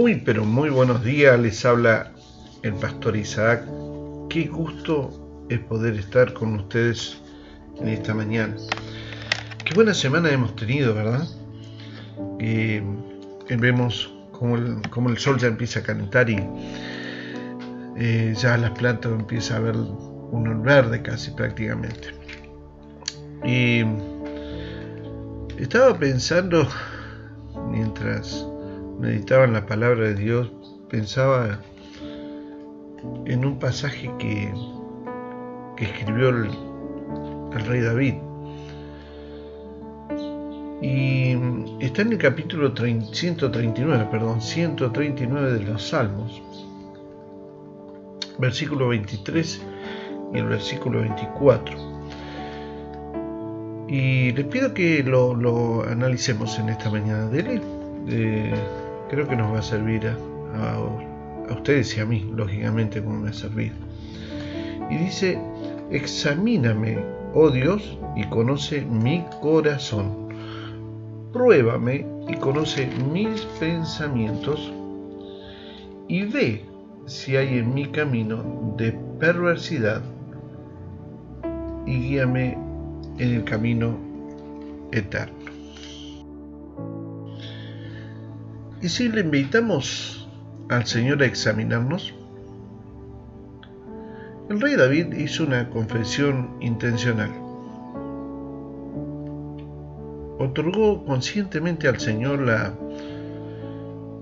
[0.00, 1.38] Muy, pero muy buenos días.
[1.38, 2.10] Les habla
[2.62, 3.66] el pastor Isaac.
[4.30, 7.20] Qué gusto es poder estar con ustedes
[7.78, 8.56] en esta mañana.
[9.62, 11.28] Qué buena semana hemos tenido, ¿verdad?
[12.38, 12.82] Eh,
[13.58, 14.80] vemos como el,
[15.10, 16.42] el, sol ya empieza a calentar y
[17.98, 22.14] eh, ya las plantas empiezan a ver un verde casi prácticamente.
[23.44, 23.84] Y
[25.58, 26.66] estaba pensando
[27.70, 28.46] mientras
[29.00, 30.52] meditaba en la palabra de Dios,
[30.88, 31.60] pensaba
[33.24, 34.52] en un pasaje que,
[35.76, 36.50] que escribió el,
[37.66, 38.14] rey David.
[40.82, 41.32] Y
[41.84, 46.42] está en el capítulo 139, perdón, 139 de los Salmos,
[48.38, 49.62] versículo 23
[50.34, 51.90] y el versículo 24.
[53.88, 57.26] Y le pido que lo, analicemos en esta mañana.
[57.28, 57.60] Dele,
[58.08, 58.54] eh,
[59.10, 60.78] creo que nos va a servir a,
[61.50, 63.74] ustedes y a mí, lógicamente, como me ha servido.
[64.88, 65.38] Y dice,
[65.90, 66.98] examíname,
[67.34, 70.28] oh Dios, y conoce mi corazón.
[71.32, 74.72] Pruébame y conoce mis pensamientos
[76.08, 76.64] y ve
[77.06, 80.02] si hay en mi camino de perversidad
[81.86, 82.58] y guíame
[83.18, 83.96] en el camino
[84.92, 85.39] eterno.
[88.82, 90.26] Y si le invitamos
[90.70, 92.14] al Señor a examinarnos,
[94.48, 97.30] el rey David hizo una confesión intencional.
[100.38, 102.74] Otorgó conscientemente al Señor la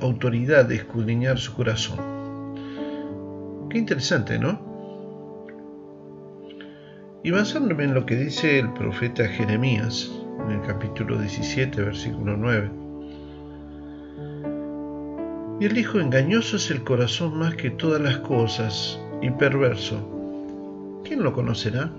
[0.00, 1.98] autoridad de escudriñar su corazón.
[3.70, 4.72] Qué interesante, ¿no?
[7.24, 10.12] Y basándome en lo que dice el profeta Jeremías
[10.44, 12.83] en el capítulo 17, versículo 9,
[15.60, 19.96] y el hijo engañoso es el corazón más que todas las cosas y perverso.
[21.04, 21.90] ¿Quién lo conocerá?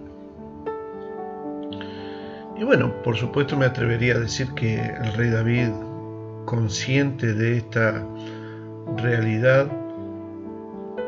[2.58, 5.70] Y bueno, por supuesto me atrevería a decir que el rey David,
[6.46, 8.06] consciente de esta
[8.98, 9.68] realidad,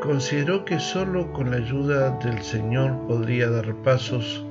[0.02, 4.44] consideró que solo con la ayuda del Señor podría dar pasos,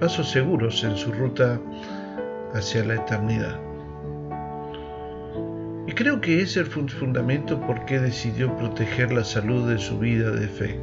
[0.00, 1.60] pasos seguros en su ruta
[2.54, 3.73] hacia la eternidad.
[5.94, 10.32] Creo que ese es el fundamento por qué decidió proteger la salud de su vida
[10.32, 10.80] de fe.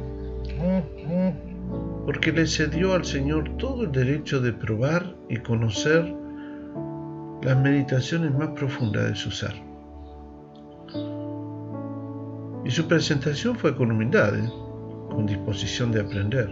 [2.06, 6.14] Porque le cedió al Señor todo el derecho de probar y conocer
[7.42, 9.52] las meditaciones más profundas de su ser.
[12.64, 14.50] Y su presentación fue con humildad, ¿eh?
[15.10, 16.48] con disposición de aprender,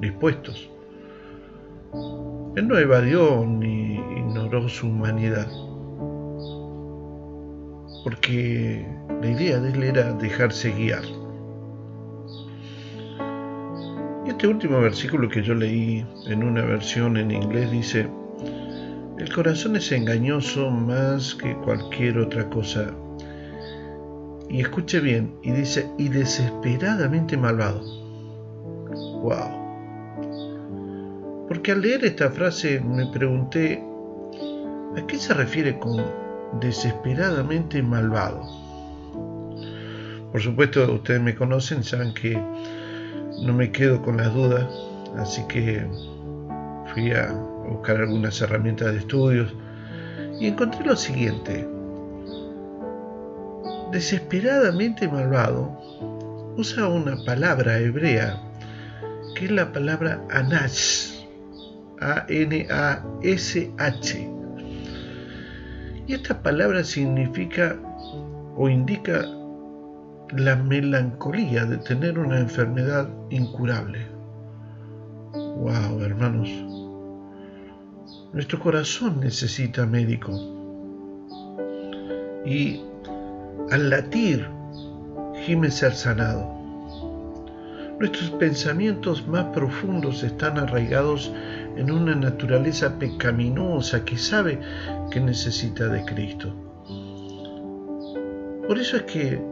[0.00, 0.68] dispuestos.
[2.56, 5.46] Él no evadió ni ignoró su humanidad
[8.04, 8.86] porque
[9.22, 11.02] la idea de él era dejarse guiar.
[14.26, 18.06] Y este último versículo que yo leí en una versión en inglés dice,
[19.18, 22.94] el corazón es engañoso más que cualquier otra cosa.
[24.50, 27.80] Y escuche bien, y dice, y desesperadamente malvado.
[29.22, 29.64] ¡Wow!
[31.48, 33.82] Porque al leer esta frase me pregunté,
[34.96, 36.23] ¿a qué se refiere con
[36.60, 38.42] desesperadamente malvado.
[40.32, 42.40] Por supuesto, ustedes me conocen, saben que
[43.42, 44.66] no me quedo con las dudas,
[45.16, 45.86] así que
[46.92, 47.32] fui a
[47.68, 49.54] buscar algunas herramientas de estudios
[50.40, 51.68] y encontré lo siguiente.
[53.92, 55.70] Desesperadamente malvado
[56.56, 58.40] usa una palabra hebrea
[59.36, 61.24] que es la palabra anash,
[62.00, 62.74] A-N-A-S-H
[66.06, 67.76] y esta palabra significa
[68.56, 69.24] o indica
[70.36, 74.06] la melancolía de tener una enfermedad incurable.
[75.32, 76.48] Wow, hermanos.
[78.32, 80.32] Nuestro corazón necesita médico.
[82.44, 82.82] Y
[83.70, 84.46] al latir
[85.44, 86.63] gime ser sanado.
[88.04, 91.32] Nuestros pensamientos más profundos están arraigados
[91.74, 94.60] en una naturaleza pecaminosa que sabe
[95.10, 96.54] que necesita de Cristo.
[98.68, 99.42] Por eso es que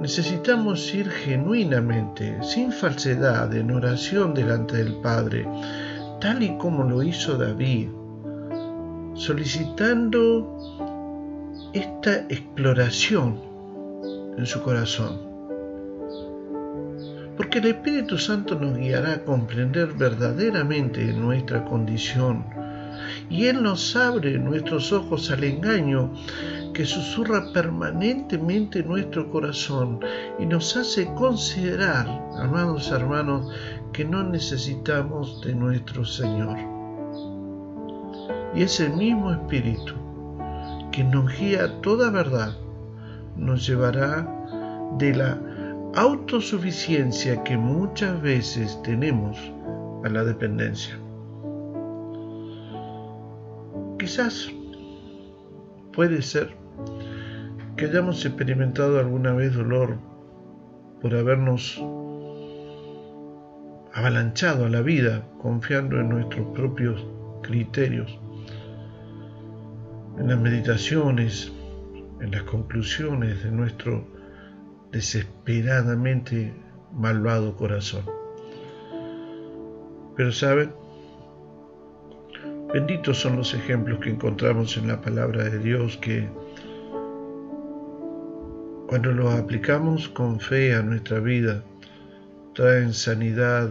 [0.00, 5.46] necesitamos ir genuinamente, sin falsedad, en oración delante del Padre,
[6.20, 7.90] tal y como lo hizo David,
[9.14, 10.58] solicitando
[11.72, 13.40] esta exploración
[14.36, 15.31] en su corazón
[17.36, 22.44] porque el Espíritu Santo nos guiará a comprender verdaderamente nuestra condición
[23.30, 26.12] y Él nos abre nuestros ojos al engaño
[26.74, 30.00] que susurra permanentemente en nuestro corazón
[30.38, 32.06] y nos hace considerar,
[32.38, 33.50] amados hermanos,
[33.92, 36.58] que no necesitamos de nuestro Señor.
[38.54, 39.94] Y ese mismo Espíritu
[40.90, 42.54] que nos guía a toda verdad
[43.36, 44.28] nos llevará
[44.98, 45.51] de la
[45.94, 49.36] autosuficiencia que muchas veces tenemos
[50.04, 50.98] a la dependencia.
[53.98, 54.50] Quizás
[55.92, 56.56] puede ser
[57.76, 59.98] que hayamos experimentado alguna vez dolor
[61.02, 61.82] por habernos
[63.92, 67.06] avalanchado a la vida confiando en nuestros propios
[67.42, 68.18] criterios,
[70.18, 71.52] en las meditaciones,
[72.20, 74.21] en las conclusiones de nuestro
[74.92, 76.54] desesperadamente
[76.92, 78.04] malvado corazón.
[80.16, 80.72] Pero saben,
[82.72, 86.28] benditos son los ejemplos que encontramos en la palabra de Dios que
[88.86, 91.62] cuando los aplicamos con fe a nuestra vida,
[92.54, 93.70] traen sanidad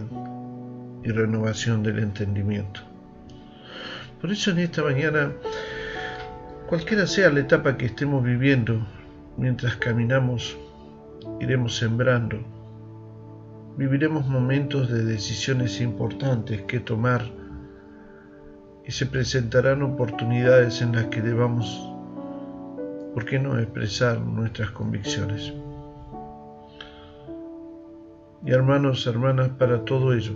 [1.03, 2.81] y renovación del entendimiento.
[4.19, 5.31] Por eso en esta mañana,
[6.67, 8.83] cualquiera sea la etapa que estemos viviendo,
[9.38, 10.57] mientras caminamos,
[11.39, 12.38] iremos sembrando.
[13.77, 17.23] Viviremos momentos de decisiones importantes que tomar
[18.85, 21.88] y se presentarán oportunidades en las que debamos
[23.13, 25.53] ¿por qué no expresar nuestras convicciones?
[28.45, 30.33] Y hermanos, hermanas, para todo ello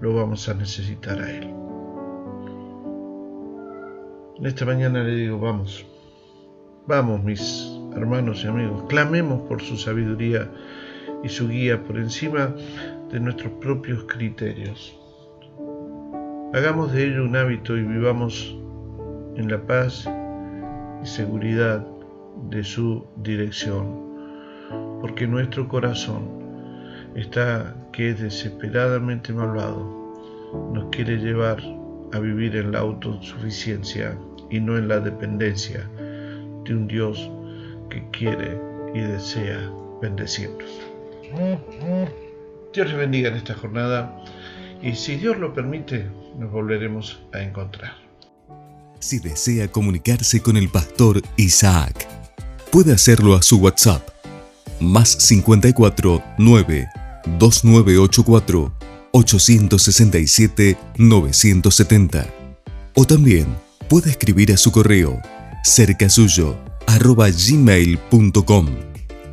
[0.00, 1.54] lo vamos a necesitar a Él.
[4.38, 5.84] En esta mañana le digo, vamos,
[6.86, 10.48] vamos mis hermanos y amigos, clamemos por su sabiduría
[11.22, 12.54] y su guía por encima
[13.10, 14.94] de nuestros propios criterios.
[16.52, 18.56] Hagamos de ello un hábito y vivamos
[19.36, 20.08] en la paz
[21.02, 21.86] y seguridad
[22.50, 26.28] de su dirección, porque nuestro corazón
[27.14, 30.14] está que es desesperadamente malvado,
[30.72, 31.58] nos quiere llevar
[32.12, 34.16] a vivir en la autosuficiencia
[34.50, 35.88] y no en la dependencia
[36.64, 37.30] de un Dios
[37.88, 38.58] que quiere
[38.94, 39.70] y desea
[40.00, 40.70] bendecirnos.
[42.72, 44.24] Dios les bendiga en esta jornada
[44.82, 46.06] y si Dios lo permite,
[46.38, 47.92] nos volveremos a encontrar.
[49.00, 52.08] Si desea comunicarse con el pastor Isaac,
[52.70, 54.08] puede hacerlo a su WhatsApp
[54.80, 56.88] más 54 9
[57.38, 58.72] 2984
[59.12, 62.26] 867 970
[62.94, 63.46] o también
[63.88, 65.20] puede escribir a su correo
[65.64, 66.56] cerca suyo
[66.88, 68.66] arroba gmail.com.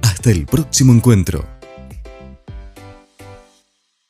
[0.01, 1.54] Hasta el próximo encuentro.